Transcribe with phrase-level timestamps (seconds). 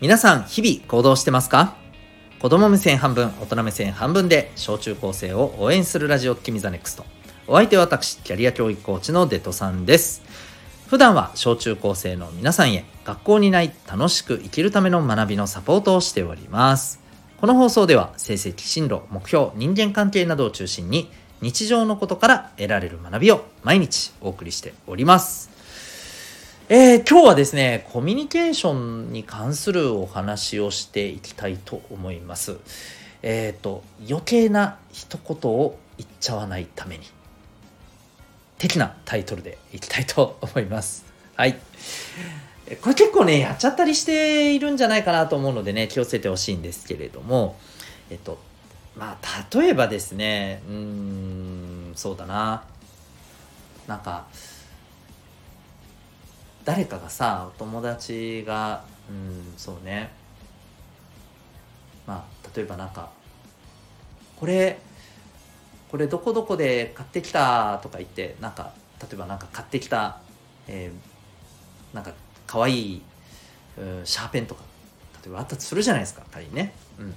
[0.00, 1.74] 皆さん日々行動してますか？
[2.38, 7.04] 子供目線半分大人目線半分で小中高生を応援するラジオ君 The Next。
[7.48, 10.22] お相手は私キャリア教育コーチのデトさんです。
[10.86, 17.00] 普段は小中高生の皆さんへ学校にない楽しく生きるための学びのサポートをしております。
[17.40, 21.10] この放送では成績進路目標人間関係などを中心に
[21.40, 25.57] 日常のことから得られる学びを毎日お送りしております。
[26.70, 32.58] えー、今日はですね、コミュニケーションに関するお話をしていきたいと思います。
[33.22, 37.04] えっ、ー、と、余計な一言を言っちゃわないために、
[38.58, 41.06] 的なタイトルでいきたいと思います。
[41.36, 41.54] はい。
[42.82, 47.58] これ結構ね、やっちゃったりしているんじゃないかなと思うのでね、気をつけてほしいんですけれども、
[48.10, 48.38] えっと、
[48.94, 52.62] まあ、例えばですね、うーん、そうだな。
[53.86, 54.26] なんか、
[56.64, 60.10] 誰かがさお友達がうんそうね。
[62.06, 63.10] まあ例えばなんか
[64.36, 64.78] これ
[65.90, 70.18] これどこどこで買ってきたとか言ってなんか例えばなんか買ってきた、
[70.66, 72.12] えー、なんか
[72.46, 73.02] 可愛い
[73.78, 74.62] うんシャーペンとか
[75.24, 76.74] 例えばあったとするじゃないですか仮にね。
[76.98, 77.14] うん。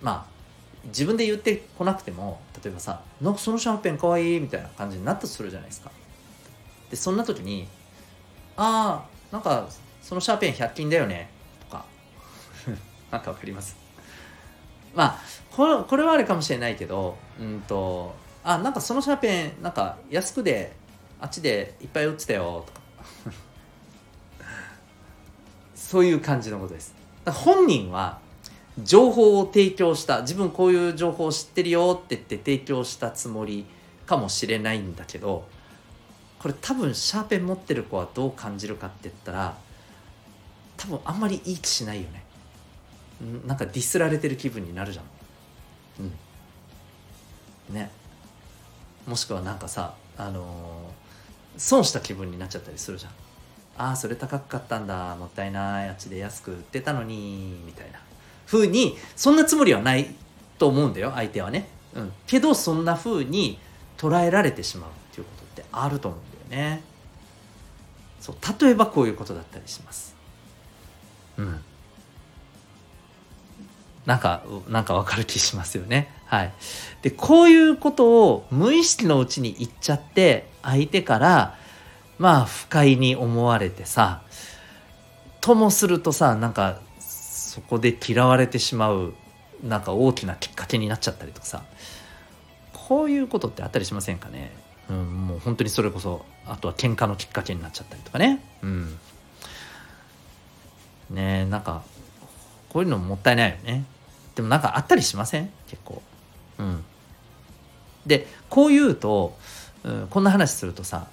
[0.00, 0.38] まあ
[0.86, 5.90] 自分で言ってこなくても例えばさ「なんかそのシャーペンかわいい」みたいな感じになったとするじゃないですか。
[6.90, 7.66] でそんな時に
[8.56, 9.68] 「ああなんか
[10.02, 11.84] そのシャーペン100均だよね」とか。
[13.10, 13.76] なんかわかります？
[14.94, 15.18] まあ
[15.50, 20.74] これこれはあれかもしれないけどうんと「あなんかそのシャーペンなんか安くで
[21.20, 22.80] あっちでいっぱい売ってたよ」とか。
[25.74, 26.94] そういう感じのことです。
[27.26, 28.18] 本人は
[28.82, 33.66] 情報を提供した自分こういう情報を知ってるよって言って提供したつもり
[34.06, 35.48] かもしれないんだけど
[36.38, 39.56] これ多分シャーペン持ってる子はどう感じるかって言ったら
[40.76, 42.24] 多分あんまりいい気しないよね。
[43.46, 45.04] なんかディスられてる気分になるじゃん。
[46.00, 47.74] うん。
[47.74, 47.90] ね。
[49.06, 53.12] もしくはなんかさあのー、損した気分になっちゃったりするじゃん。
[53.76, 55.16] ああそれ高かったんだ。
[55.16, 55.88] もったいない。
[55.88, 57.60] あっちで安く売ってたのに。
[57.66, 57.98] みたいな。
[58.46, 60.14] 風にそんなつもりはない
[60.58, 61.68] と思うんだよ相手はね。
[61.94, 62.12] うん。
[62.26, 63.58] けどそんな風に
[63.96, 66.20] 捉えられてしまうっていうことってあると思う。
[66.48, 66.82] ね。
[68.20, 70.14] そう例えばこういうことだったりします。
[71.36, 71.60] うん。
[74.06, 76.10] なんかなんかわかる気しますよね。
[76.26, 76.52] はい。
[77.02, 81.56] でこういうことを無意識のうちに言っちゃって相手から
[82.18, 84.22] まあ不快に思われてさ
[85.40, 89.14] ともするとさなんかそこで嫌われてしまう
[89.62, 91.62] なんか大きなきっかけになっちゃったりとかさ
[92.72, 94.50] こういうことってあったりしませんかね？
[94.90, 98.42] うん、もう本当にそれこそあとは喧嘩のきっかけになっちゃったりとかね。
[98.62, 98.98] うん。
[101.10, 101.82] ねなんか
[102.68, 103.84] こういうのもったいないよね。
[104.34, 105.50] でもなんかあったりしません？
[105.68, 106.02] 結構。
[106.58, 106.84] うん。
[108.06, 109.36] でこう言うと、
[109.84, 111.08] うん、こんな話するとさ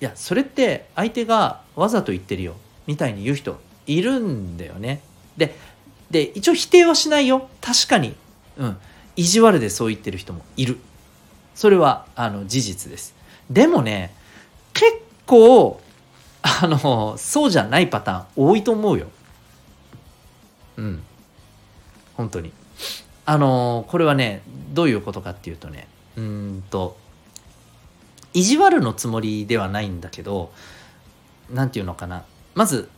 [0.00, 2.54] いやそれって相手がわざと言ってるよ
[2.86, 5.00] みたいに言う人いるんだよね。
[5.36, 5.56] で
[6.10, 7.48] で一応否定はしないよ。
[7.60, 8.14] 確かに。
[8.58, 8.76] うん。
[9.16, 10.78] 意地悪でそう言ってる人もいる。
[11.56, 13.14] それはあの事実です。
[13.50, 14.14] でもね
[14.74, 14.92] 結
[15.24, 15.80] 構
[16.42, 19.08] あのそうじゃないパターン多いと思うよ。
[20.76, 21.02] うん。
[22.14, 22.52] 本当に。
[23.24, 26.96] あのこれはねどういうことかっていうとねうんと
[28.34, 30.52] 意地悪のつもりではないんだけど
[31.50, 32.24] 何て言うのかな。
[32.54, 32.90] まず、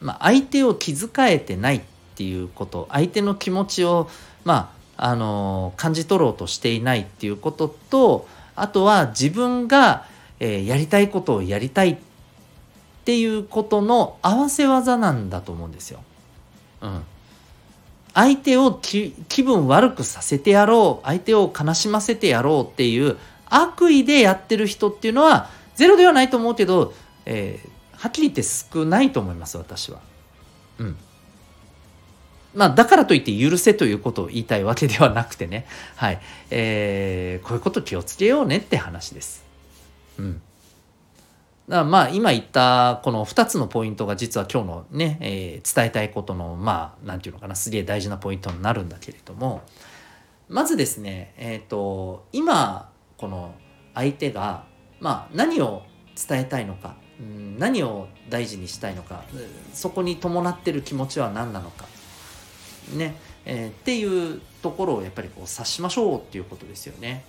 [0.00, 1.80] まあ、相手を気遣えてないっ
[2.14, 4.08] ていうこと相手の気持ちを
[4.44, 10.06] まああの感じ取ろうとしていないっていうこととあとは自分が、
[10.40, 11.96] えー、やりたいことをやりたいっ
[13.04, 16.00] ていうことの合わせ技なんだと思うんですよ。
[16.80, 17.02] うん、
[18.14, 19.12] 相手を気
[19.42, 26.94] 分悪くさせてやろう相手を悲しませてやろうっていう悪意でやってる人っていうのはゼロではないと思うけど、
[27.26, 30.00] えー、はっきり言って少ないと思います私は。
[30.78, 30.96] うん、
[32.56, 36.20] まあ、だからといって許せということを言いたいわけではなくてね、 はい。
[36.50, 39.44] えー、こういうこと気をつけようねって話です。
[40.18, 40.40] うん。
[41.68, 49.60] だまあ、今言ったこの2つのポイントが実は今日のね、えー、伝えたいことの、まあ、なんていうのかな、すげえ大事なポイントになるんだけれども、
[50.48, 52.88] まずですね、えっ、ー、と、今、
[53.18, 53.54] この
[53.94, 54.64] 相手が、
[55.00, 55.82] まあ、何を
[56.16, 56.94] 伝えたいのか、
[57.58, 59.24] 何を大事にしたいのか、
[59.74, 61.84] そこに伴ってる気持ちは何なのか、
[62.94, 67.24] ね、えー、っていうところをやっぱりこう察しましょうっていうことですよね。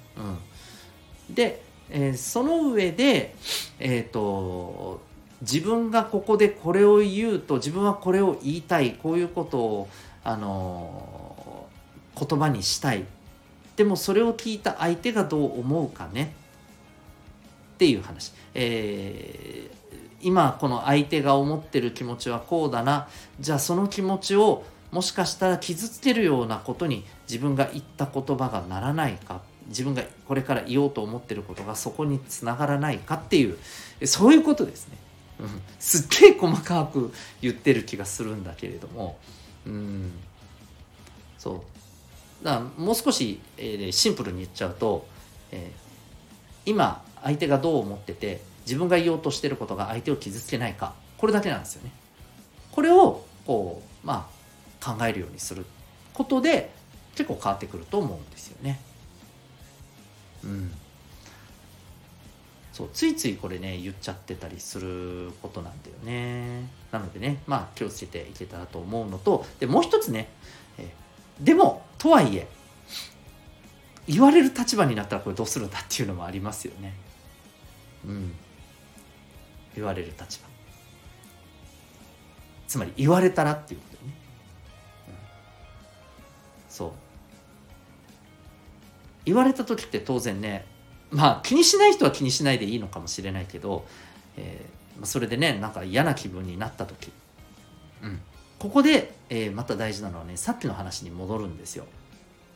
[1.30, 3.36] うん、で、えー、その上で、
[3.80, 5.02] えーと、
[5.42, 9.90] 自分がここでこれを言うと自分はこれを言いたいこういうことを
[10.24, 11.68] あの
[12.20, 13.06] 言葉にしたい。
[13.76, 16.34] でもそれを聞いた相手がどう思うかね。
[17.76, 23.08] っていう話、えー、今この相手が思ってる気持ちはこうだな。
[23.40, 33.58] じゃあその気持ちをもしかしたら傷つけるようなことに自分が言った言葉がならないか自分がこれから言おうと思ってることがそこにつながらないかっていう
[34.06, 34.98] そういうことですね。
[35.40, 39.20] うん、すっげえ細かく言ってる気がするんだけれども
[39.68, 40.12] うん
[41.38, 41.64] そ
[42.42, 45.06] うだからもう少し、えー、シンプルに言っちゃうと、
[45.52, 51.92] えー、今相手がどう思ってて自分が言おうとしてることが相手を傷つけないかこれだけなんですよね。
[52.72, 54.37] これをこうまあ
[54.84, 55.66] 考えるようにする
[56.14, 56.72] ことで
[57.16, 58.80] 結構変わってくると思うんですよね。
[60.44, 60.72] うん。
[62.72, 66.70] そうついついこれね言っちゃってたりすることなんだよね。
[66.92, 70.30] なのでねまあ気をつけていけたらと思うのとでもう一つね、
[70.78, 70.94] え
[71.40, 72.48] でもとはいえ
[74.08, 76.94] 言われる立場になったらこれどうするんだっていうのもありますよね。
[78.06, 78.34] うん。
[79.76, 80.48] 言われる立場。
[82.68, 83.87] つまり言われたらっていうこ。
[86.78, 86.92] そう。
[89.26, 90.66] 言われた時って当然ね
[91.12, 93.86] まあ気にしない人は気にしないでいいのかもしれないけど、
[94.38, 97.12] えー、それでねなんか嫌な気分になった時、
[98.04, 98.22] うん、
[98.60, 101.86] ここで、えー、また大事なのはねさっきの話に戻るんですよ。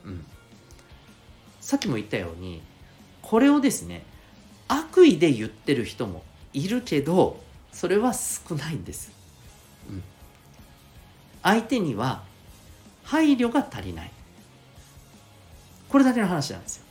[0.06, 0.24] うん、
[1.60, 2.62] さっきも言ったように
[3.22, 4.04] これをですね
[4.68, 7.42] 悪意で言ってる人もいるけど
[7.74, 9.12] それは少ないんです。
[9.90, 10.04] うん、
[11.42, 12.24] 相手には
[13.04, 14.12] 配慮が足りない。
[15.90, 16.86] これだけの話なんですよ。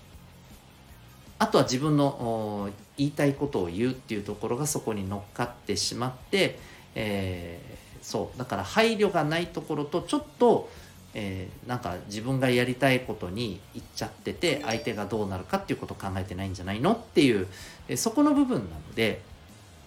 [1.41, 2.69] あとは自分の
[2.99, 6.59] 言いたいことを言うっていうところがそこに乗っかってしまって、
[6.95, 10.69] えー、そうだから配慮がないところとちょっと、
[11.15, 17.47] えー、なんか自分がやりたいことに言っちゃってて相手がどうなるかっていうことを考えてないんじゃないのっていう、
[17.89, 19.23] えー、そこの部分なので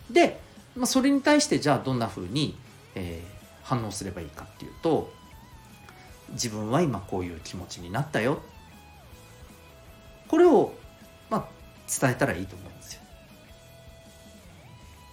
[0.10, 0.40] で、
[0.76, 2.58] まあ、それに対してじゃあどんなふうに、
[2.96, 5.14] えー、反応すればいいかっていうと
[6.32, 8.42] 自分は今こういう気持ちになったよ
[10.28, 10.74] これを、
[11.30, 11.46] まあ、
[11.88, 13.02] 伝えたらいいと思うんですよ。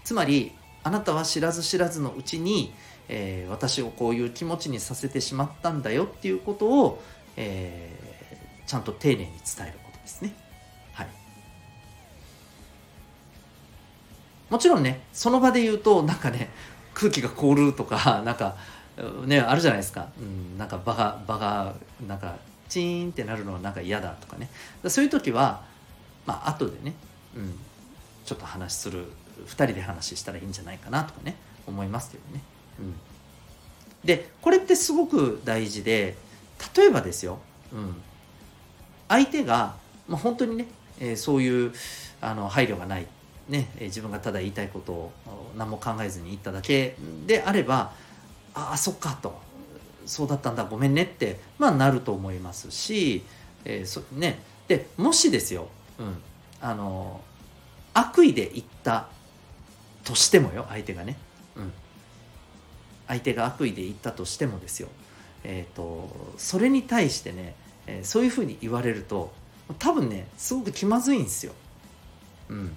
[0.05, 0.53] つまり
[0.83, 2.73] あなたは知らず知らずのうちに、
[3.09, 7.03] えー、私をこういう気持ちにさせてしまったんだよっていうことを、
[7.37, 10.33] えー、ちゃんと丁寧に伝えることですね。
[10.93, 11.09] はい。
[14.49, 16.49] もちろんねその場で言うとなんかね
[16.95, 18.57] 空気が凍るとかなんか
[19.27, 21.75] ねあるじゃないですか、うん、なんか場が場が
[22.07, 22.37] なんか
[22.69, 24.49] チーンってなるのはなんか嫌だとかね。
[24.89, 25.63] そういう時は
[26.27, 26.95] まあ後でね、
[27.37, 27.59] うん、
[28.25, 29.07] ちょっと話する
[29.47, 31.37] 2人で話したらいいんじゃないかなとかね
[31.67, 32.43] 思いますけどね。
[32.79, 32.95] うん、
[34.05, 36.17] でこれってすごく大事で
[36.77, 37.39] 例えばですよ、
[37.73, 37.97] うん、
[39.09, 39.75] 相手が、
[40.09, 40.67] まあ、本当にね、
[41.01, 41.73] えー、そういう
[42.21, 43.07] あの配慮がない、
[43.49, 45.13] ね、自分がただ言いたいことを
[45.57, 47.93] 何も考えずに言っただけであれば
[48.55, 49.41] ああそっかと。
[50.07, 50.65] そうだったんだ。
[50.65, 53.23] ごめんねってまあなると思いますし、
[53.65, 55.69] えーそね、でもしですよ、
[55.99, 56.17] うん、
[56.61, 57.21] あの
[57.95, 59.09] 悪意で言った
[60.05, 61.17] としてもよ相手がね、
[61.57, 61.73] うん、
[63.09, 64.89] 相手が悪意で言ったとしてもですよ、
[65.45, 67.55] えーと、それに対してね、
[67.87, 69.33] えー、そういうふうに言われると
[69.79, 71.53] 多分ねすごく気まずいんですよ。
[72.49, 72.73] うん、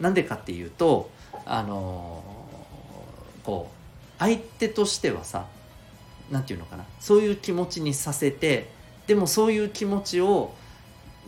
[0.00, 1.10] なんでかっていうと
[1.44, 3.75] あのー、こう
[4.18, 5.46] 相手としてはさ
[6.30, 8.70] 何て言うのかなそういう気持ちにさせて
[9.06, 10.54] でもそういう気持ちを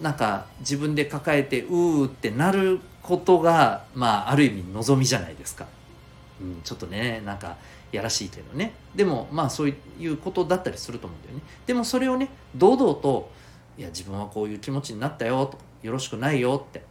[0.01, 5.67] なんか自分で抱えてうーってなることがまあある意味望みじゃないですか、
[6.41, 7.57] うん、ちょっとねなんか
[7.91, 8.75] やらしいけどね。
[8.95, 11.43] でもまあそういうことだったりすると思うんだよね。
[11.67, 13.31] でもそれをね堂々と
[13.79, 16.83] いや自分はこういう気持ちになったよとよろしくないよって、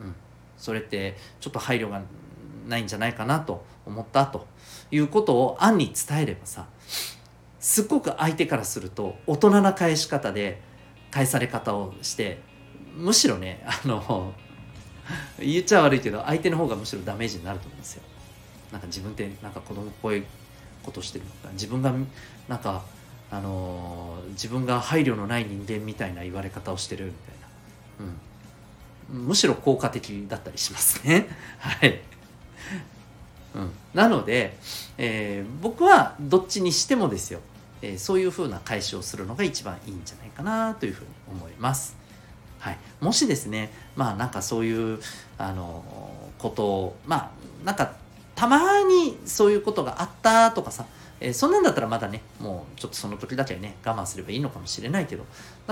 [0.00, 0.14] うん、
[0.56, 2.00] それってちょっと配慮が
[2.66, 4.46] ないんじゃないかなと思ったと
[4.90, 6.66] いうことを暗に伝えればさ
[7.60, 10.60] すっごく相手からすると大人な返し方で
[11.10, 12.40] 返され方をして
[12.96, 14.32] むしろねあの
[15.38, 18.02] 言っちゃ悪いけど相手の方がむしろダメージになると思うんですよ。
[18.72, 20.24] なんか自分ってなんか子供っぽい
[20.82, 21.48] ことしてるのか。
[21.52, 21.92] 自分が
[22.48, 22.82] なんか
[23.30, 27.34] あのー、自分が配慮のない人間みたいな言われ方をしてるみたい
[28.00, 31.28] な、うん、むしろ効果的だったりしますね。
[31.58, 32.00] はい。
[33.54, 34.56] うん、なので、
[34.98, 37.40] えー、僕はどっちにしてもですよ、
[37.80, 41.96] えー、そういうふうな返しをするのが一番いいんじゃないかなというふうに思います。
[42.58, 44.98] はい、もしですねまあなんかそういう
[45.38, 45.84] あの
[46.38, 47.30] ことをまあ
[47.64, 47.92] なんか
[48.34, 50.84] たまにそういうことがあったとかさ、
[51.20, 55.24] えー、そんなんだったらまだねもうちょっとその時だけはね我慢すればいいのかもしれないけど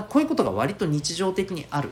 [0.08, 1.90] こういうことが割と日常的にある。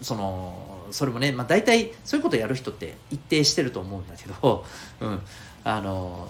[0.00, 4.64] そのそれもね、まあ、大体そういうことやる人って一定してると思うんだけど、
[5.00, 5.20] うん、
[5.64, 6.28] あの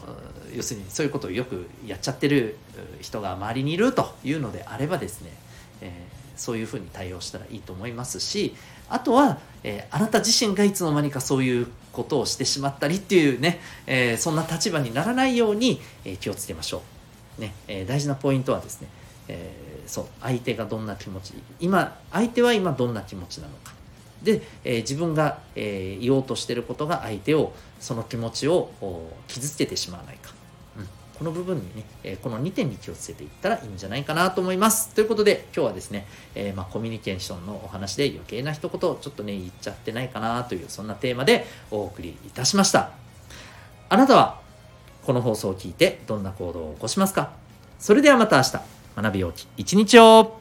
[0.55, 2.57] 要するにそういうことをよくやっちゃってる
[3.01, 5.31] 人が周りにいるというのであればですね、
[5.81, 8.55] えー、そういうふうに対応したらいいと思いますし
[8.89, 16.83] あとは、えー、あなた自身がいつの間にかそういうことをしてしまったりっていうね、えー、そんな立場にならないように、え気をつけましょ
[17.39, 18.89] う、ねえ大事なポイントはですね、
[19.33, 23.73] えそう相手がどんな気持ち今相手は今どんな気持ちなのか。
[24.23, 28.71] で、えー、自分が、えー、言おうとしてることが相手をその気持ちを
[29.29, 30.33] 傷つけてしまわないか、
[30.79, 34.95] うん、この部分にね、えー、この2点に気をつけていったらいいんじゃないかなと思います。
[34.95, 42.91] ということで今日はですね、えまあ、コミュニケーションのお話で余計な一言ちょっとね言っちゃってないかなというそんなテーマでお送りいたしました。
[43.89, 44.41] あなたは
[45.03, 47.33] この放送を聞いてどんな行動を起こしますか？
[47.79, 48.80] それではまた明日。
[48.97, 50.40] 学びようき一日を